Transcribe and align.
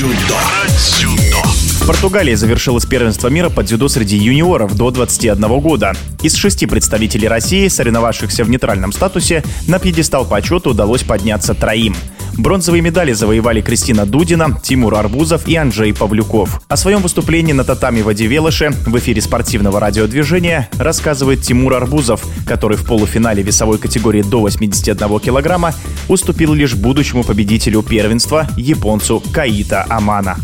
Дзюдо. 0.00 0.38
Дзюдо. 0.66 1.42
В 1.82 1.86
Португалии 1.86 2.34
завершилось 2.34 2.86
первенство 2.86 3.28
мира 3.28 3.50
по 3.50 3.62
дзюдо 3.62 3.86
среди 3.86 4.16
юниоров 4.16 4.74
до 4.74 4.90
21 4.90 5.60
года. 5.60 5.92
Из 6.22 6.36
шести 6.36 6.64
представителей 6.64 7.28
России, 7.28 7.68
соревновавшихся 7.68 8.44
в 8.44 8.48
нейтральном 8.48 8.92
статусе, 8.92 9.44
на 9.68 9.78
пьедестал 9.78 10.24
почета 10.24 10.70
удалось 10.70 11.02
подняться 11.02 11.52
троим. 11.52 11.94
Бронзовые 12.40 12.80
медали 12.80 13.12
завоевали 13.12 13.60
Кристина 13.60 14.06
Дудина, 14.06 14.58
Тимур 14.62 14.94
Арбузов 14.94 15.46
и 15.46 15.56
Анджей 15.56 15.92
Павлюков. 15.92 16.62
О 16.68 16.76
своем 16.78 17.02
выступлении 17.02 17.52
на 17.52 17.64
татами 17.64 18.00
Вади 18.00 18.26
Велыше 18.26 18.70
в 18.70 18.96
эфире 18.96 19.20
спортивного 19.20 19.78
радиодвижения 19.78 20.70
рассказывает 20.78 21.42
Тимур 21.42 21.74
Арбузов, 21.74 22.24
который 22.46 22.78
в 22.78 22.86
полуфинале 22.86 23.42
весовой 23.42 23.76
категории 23.76 24.22
до 24.22 24.40
81 24.40 25.20
килограмма 25.20 25.74
уступил 26.08 26.54
лишь 26.54 26.74
будущему 26.74 27.24
победителю 27.24 27.82
первенства 27.82 28.48
японцу 28.56 29.22
Каита 29.34 29.84
Амана. 29.90 30.38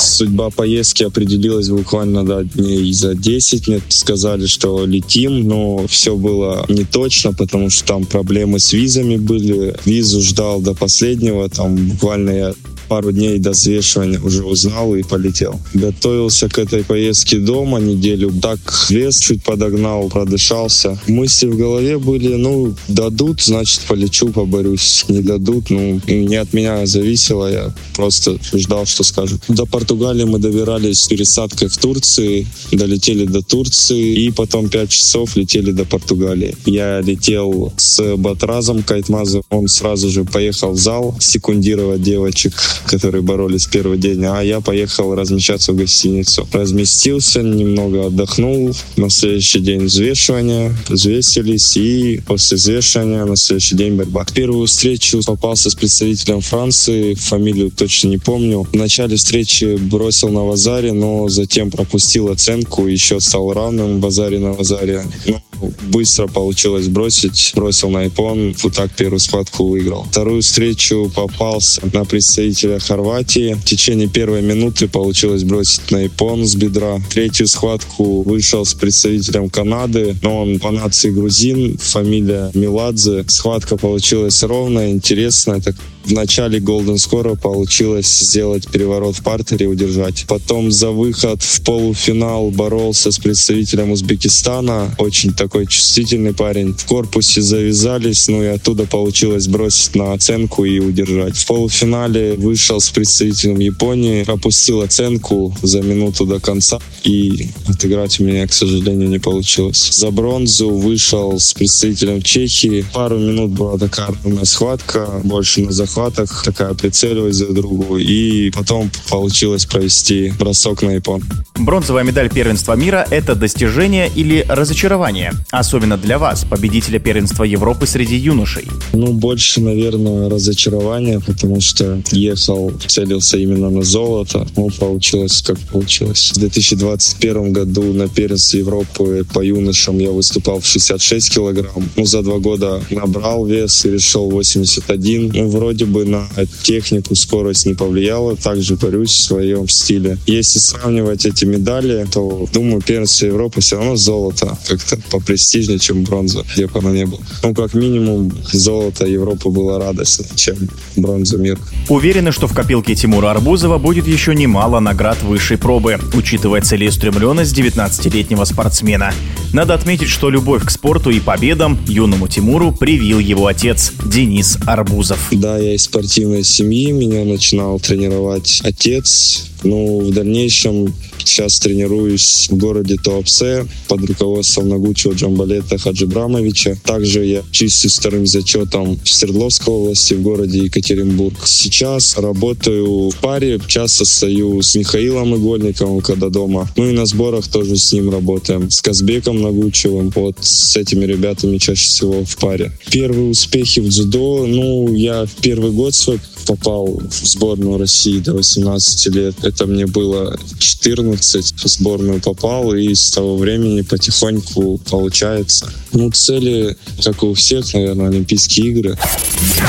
Судьба 0.00 0.50
поездки 0.50 1.04
определилась 1.04 1.68
буквально 1.68 2.24
да, 2.24 2.42
дней 2.42 2.92
за 2.92 3.14
10. 3.14 3.68
Мне 3.68 3.80
сказали, 3.88 4.46
что 4.46 4.86
летим, 4.86 5.46
но 5.46 5.86
все 5.86 6.16
было 6.16 6.64
не 6.68 6.84
точно, 6.84 7.32
потому 7.32 7.70
что 7.70 7.86
там 7.86 8.04
проблемы 8.04 8.58
с 8.58 8.72
визами 8.72 9.16
были. 9.16 9.74
Визу 9.84 10.20
ждал 10.20 10.60
до 10.60 10.74
последнего, 10.74 11.48
там 11.48 11.76
буквально 11.76 12.30
я 12.30 12.54
пару 12.88 13.12
дней 13.12 13.38
до 13.38 13.50
взвешивания 13.50 14.20
уже 14.20 14.44
узнал 14.44 14.94
и 14.94 15.02
полетел. 15.02 15.60
Готовился 15.74 16.48
к 16.48 16.58
этой 16.58 16.84
поездке 16.84 17.38
дома 17.38 17.78
неделю. 17.78 18.32
Так 18.40 18.58
вес 18.90 19.18
чуть 19.20 19.42
подогнал, 19.42 20.08
продышался. 20.08 20.98
Мысли 21.06 21.48
в 21.48 21.56
голове 21.56 21.98
были, 21.98 22.34
ну, 22.34 22.74
дадут, 22.88 23.42
значит, 23.42 23.80
полечу, 23.88 24.28
поборюсь. 24.28 25.04
Не 25.08 25.20
дадут, 25.20 25.70
ну, 25.70 26.00
не 26.06 26.36
от 26.36 26.52
меня 26.52 26.86
зависело. 26.86 27.50
Я 27.50 27.74
просто 27.94 28.38
ждал, 28.54 28.86
что 28.86 29.04
скажут. 29.04 29.42
До 29.48 29.66
Португалии 29.66 30.24
мы 30.24 30.38
добирались 30.38 31.00
с 31.00 31.08
пересадкой 31.08 31.68
в 31.68 31.76
Турции, 31.76 32.46
долетели 32.72 33.24
до 33.24 33.42
Турции 33.42 34.24
и 34.24 34.30
потом 34.30 34.68
5 34.68 34.90
часов 34.90 35.36
летели 35.36 35.72
до 35.72 35.84
Португалии. 35.84 36.54
Я 36.64 37.00
летел 37.00 37.72
с 37.76 38.16
Батразом 38.16 38.82
Кайтмазом, 38.82 39.42
он 39.50 39.68
сразу 39.68 40.08
же 40.10 40.24
поехал 40.24 40.72
в 40.72 40.78
зал 40.78 41.16
секундировать 41.20 42.02
девочек 42.02 42.52
которые 42.86 43.22
боролись 43.22 43.66
первый 43.66 43.98
день, 43.98 44.24
а 44.24 44.40
я 44.40 44.60
поехал 44.60 45.14
размещаться 45.14 45.72
в 45.72 45.76
гостиницу. 45.76 46.48
Разместился, 46.52 47.42
немного 47.42 48.06
отдохнул. 48.06 48.74
На 48.96 49.10
следующий 49.10 49.60
день 49.60 49.84
взвешивания, 49.84 50.74
взвесились, 50.88 51.76
и 51.76 52.20
после 52.26 52.56
взвешивания 52.56 53.24
на 53.24 53.36
следующий 53.36 53.76
день 53.76 53.96
борьба. 53.96 54.26
Первую 54.34 54.66
встречу 54.66 55.20
попался 55.24 55.70
с 55.70 55.74
представителем 55.74 56.40
Франции, 56.40 57.14
фамилию 57.14 57.70
точно 57.70 58.08
не 58.08 58.18
помню. 58.18 58.66
В 58.72 58.74
начале 58.74 59.16
встречи 59.16 59.76
бросил 59.76 60.28
на 60.28 60.44
Вазаре, 60.44 60.92
но 60.92 61.28
затем 61.28 61.70
пропустил 61.70 62.28
оценку, 62.30 62.86
еще 62.86 63.20
стал 63.20 63.52
равным 63.52 63.98
в 63.98 64.00
Вазаре 64.00 64.38
на 64.38 64.52
Вазаре. 64.52 65.04
Но 65.26 65.42
быстро 65.90 66.26
получилось 66.26 66.88
бросить, 66.88 67.52
бросил 67.54 67.90
на 67.90 68.06
iPhone, 68.06 68.56
вот 68.62 68.74
так 68.74 68.90
первую 68.92 69.20
схватку 69.20 69.68
выиграл. 69.68 70.04
Вторую 70.04 70.42
встречу 70.42 71.10
попался 71.14 71.80
на 71.92 72.04
представителя 72.04 72.78
Хорватии. 72.78 73.54
В 73.54 73.64
течение 73.64 74.08
первой 74.08 74.42
минуты 74.42 74.88
получилось 74.88 75.44
бросить 75.44 75.90
на 75.90 76.04
iPhone 76.06 76.44
с 76.44 76.54
бедра. 76.54 77.00
Третью 77.10 77.46
схватку 77.46 78.22
вышел 78.22 78.64
с 78.64 78.74
представителем 78.74 79.50
Канады, 79.50 80.16
но 80.22 80.42
он 80.42 80.58
по 80.58 80.70
нации 80.70 81.10
грузин, 81.10 81.78
фамилия 81.78 82.50
Миладзе. 82.54 83.24
Схватка 83.28 83.76
получилась 83.76 84.42
ровная, 84.42 84.90
интересная, 84.90 85.60
так 85.60 85.74
в 86.08 86.12
начале 86.12 86.58
Golden 86.58 86.96
Score 86.96 87.38
получилось 87.38 88.20
сделать 88.20 88.66
переворот 88.68 89.16
в 89.16 89.22
партере 89.22 89.66
и 89.66 89.68
удержать. 89.68 90.24
Потом 90.26 90.72
за 90.72 90.90
выход 90.90 91.42
в 91.42 91.60
полуфинал 91.60 92.50
боролся 92.50 93.12
с 93.12 93.18
представителем 93.18 93.92
Узбекистана. 93.92 94.94
Очень 94.96 95.34
такой 95.34 95.66
чувствительный 95.66 96.32
парень. 96.32 96.72
В 96.72 96.86
корпусе 96.86 97.42
завязались, 97.42 98.26
ну 98.28 98.42
и 98.42 98.46
оттуда 98.46 98.86
получилось 98.86 99.48
бросить 99.48 99.94
на 99.96 100.14
оценку 100.14 100.64
и 100.64 100.78
удержать. 100.78 101.36
В 101.36 101.46
полуфинале 101.46 102.34
вышел 102.34 102.80
с 102.80 102.88
представителем 102.88 103.58
Японии, 103.58 104.24
пропустил 104.24 104.80
оценку 104.80 105.54
за 105.60 105.82
минуту 105.82 106.24
до 106.24 106.40
конца 106.40 106.78
и 107.04 107.48
отыграть 107.66 108.18
у 108.18 108.24
меня, 108.24 108.46
к 108.46 108.54
сожалению, 108.54 109.10
не 109.10 109.18
получилось. 109.18 109.90
За 109.92 110.10
бронзу 110.10 110.70
вышел 110.70 111.38
с 111.38 111.52
представителем 111.52 112.22
Чехии. 112.22 112.82
Пару 112.94 113.18
минут 113.18 113.50
была 113.50 113.76
такая 113.76 114.08
схватка, 114.44 115.20
больше 115.22 115.60
на 115.60 115.72
захват 115.72 115.97
захватах, 115.98 116.42
такая 116.44 116.74
прицеливаясь 116.74 117.38
друг 117.38 117.54
другу, 117.54 117.98
и 117.98 118.50
потом 118.50 118.90
получилось 119.08 119.66
провести 119.66 120.32
бросок 120.38 120.82
на 120.82 120.90
япон. 120.90 121.22
Бронзовая 121.56 122.04
медаль 122.04 122.30
первенства 122.30 122.74
мира– 122.76 123.06
это 123.10 123.34
достижение 123.34 124.08
или 124.14 124.44
разочарование? 124.48 125.32
Особенно 125.50 125.96
для 125.96 126.18
вас, 126.18 126.44
победителя 126.44 127.00
первенства 127.00 127.44
Европы 127.44 127.86
среди 127.86 128.16
юношей. 128.16 128.64
Ну, 128.92 129.12
больше, 129.12 129.60
наверное, 129.60 130.30
разочарование, 130.30 131.20
потому 131.20 131.60
что 131.60 132.00
ехал, 132.12 132.72
целился 132.86 133.38
именно 133.38 133.70
на 133.70 133.82
золото. 133.82 134.46
Ну, 134.56 134.70
получилось, 134.70 135.42
как 135.42 135.58
получилось. 135.58 136.32
В 136.34 136.38
2021 136.38 137.52
году 137.52 137.82
на 137.92 138.08
первенстве 138.08 138.60
Европы 138.60 139.24
по 139.34 139.40
юношам 139.40 139.98
я 139.98 140.10
выступал 140.10 140.60
в 140.60 140.66
66 140.66 141.34
килограмм. 141.34 141.88
Ну, 141.96 142.04
за 142.04 142.22
два 142.22 142.38
года 142.38 142.80
набрал 142.90 143.46
вес 143.46 143.84
и 143.84 143.90
решил 143.90 144.30
81. 144.30 145.32
Ну, 145.34 145.48
вроде 145.48 145.77
бы 145.84 146.04
на 146.04 146.28
технику, 146.62 147.14
скорость 147.14 147.66
не 147.66 147.74
повлияло. 147.74 148.36
Также 148.36 148.76
борюсь 148.76 149.10
в 149.10 149.22
своем 149.22 149.68
стиле. 149.68 150.18
Если 150.26 150.58
сравнивать 150.58 151.26
эти 151.26 151.44
медали, 151.44 152.06
то, 152.12 152.46
думаю, 152.52 152.80
первенство 152.80 153.26
Европы 153.26 153.60
все 153.60 153.76
равно 153.76 153.96
золото. 153.96 154.56
Как-то 154.66 154.98
попрестижнее, 155.10 155.78
чем 155.78 156.04
бронза, 156.04 156.44
где 156.54 156.66
бы 156.66 156.78
она 156.78 156.90
не 156.90 157.06
была. 157.06 157.20
Ну, 157.42 157.54
как 157.54 157.74
минимум, 157.74 158.32
золото 158.52 159.06
Европы 159.06 159.48
было 159.48 159.78
радостно, 159.78 160.26
чем 160.36 160.56
бронза 160.96 161.38
мир. 161.38 161.58
Уверены, 161.88 162.32
что 162.32 162.46
в 162.46 162.54
копилке 162.54 162.94
Тимура 162.94 163.30
Арбузова 163.30 163.78
будет 163.78 164.06
еще 164.06 164.34
немало 164.34 164.80
наград 164.80 165.22
высшей 165.22 165.58
пробы, 165.58 165.98
учитывая 166.14 166.60
целеустремленность 166.60 167.56
19-летнего 167.56 168.44
спортсмена. 168.44 169.12
Надо 169.52 169.74
отметить, 169.74 170.08
что 170.08 170.30
любовь 170.30 170.64
к 170.64 170.70
спорту 170.70 171.10
и 171.10 171.20
победам 171.20 171.78
юному 171.86 172.28
Тимуру 172.28 172.72
привил 172.72 173.18
его 173.18 173.46
отец 173.46 173.92
Денис 174.04 174.58
Арбузов. 174.66 175.28
Да, 175.32 175.58
я 175.58 175.67
из 175.74 175.84
спортивной 175.84 176.44
семьи, 176.44 176.90
меня 176.92 177.24
начинал 177.24 177.80
тренировать 177.80 178.60
отец. 178.62 179.44
Ну, 179.64 180.00
в 180.00 180.12
дальнейшем 180.12 180.94
сейчас 181.18 181.58
тренируюсь 181.58 182.48
в 182.50 182.56
городе 182.56 182.96
Туапсе 182.96 183.66
под 183.86 184.04
руководством 184.04 184.68
Нагучего 184.68 185.12
Джамбалета 185.12 185.78
Хаджибрамовича. 185.78 186.78
Также 186.84 187.24
я 187.24 187.42
чистюсь 187.50 187.96
вторым 187.96 188.26
зачетом 188.26 188.98
в 189.02 189.08
Свердловской 189.08 189.74
области, 189.74 190.14
в 190.14 190.22
городе 190.22 190.64
Екатеринбург. 190.64 191.46
Сейчас 191.46 192.16
работаю 192.16 193.10
в 193.10 193.16
паре, 193.16 193.60
часто 193.66 194.04
стою 194.04 194.62
с 194.62 194.74
Михаилом 194.74 195.36
Игольниковым, 195.36 196.00
когда 196.00 196.28
дома. 196.28 196.70
Ну 196.76 196.88
и 196.88 196.92
на 196.92 197.06
сборах 197.06 197.46
тоже 197.48 197.76
с 197.76 197.92
ним 197.92 198.10
работаем. 198.10 198.70
С 198.70 198.80
Казбеком 198.80 199.42
Нагучевым. 199.42 200.10
Вот 200.14 200.36
с 200.40 200.76
этими 200.76 201.04
ребятами 201.04 201.58
чаще 201.58 201.88
всего 201.88 202.24
в 202.24 202.36
паре. 202.36 202.72
Первые 202.90 203.30
успехи 203.30 203.80
в 203.80 203.88
дзюдо, 203.88 204.46
ну, 204.46 204.92
я 204.94 205.26
в 205.26 205.34
первый 205.58 205.72
год 205.72 205.92
свой 205.92 206.20
попал 206.46 207.00
в 207.10 207.26
сборную 207.26 207.78
России 207.78 208.20
до 208.20 208.34
18 208.34 209.06
лет. 209.14 209.34
Это 209.42 209.66
мне 209.66 209.86
было 209.86 210.38
14, 210.60 211.52
в 211.64 211.68
сборную 211.68 212.20
попал, 212.20 212.74
и 212.74 212.94
с 212.94 213.10
того 213.10 213.36
времени 213.36 213.80
потихоньку 213.80 214.78
получается. 214.88 215.68
Ну, 215.92 216.12
цели, 216.12 216.76
как 217.02 217.24
и 217.24 217.26
у 217.26 217.34
всех, 217.34 217.74
наверное, 217.74 218.08
Олимпийские 218.08 218.68
игры. 218.68 218.98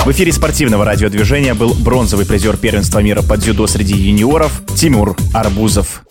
В 0.05 0.11
эфире 0.11 0.31
спортивного 0.31 0.85
радиодвижения 0.85 1.55
был 1.55 1.73
бронзовый 1.73 2.27
призер 2.27 2.57
первенства 2.57 2.99
мира 2.99 3.23
по 3.23 3.35
дзюдо 3.35 3.65
среди 3.65 3.95
юниоров 3.95 4.61
Тимур 4.79 5.17
Арбузов. 5.33 6.03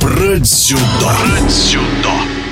Про 0.00 0.38
дзюдо. 0.38 0.80
Про 1.00 1.48
дзюдо. 1.48 2.45